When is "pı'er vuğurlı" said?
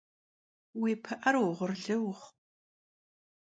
1.03-1.95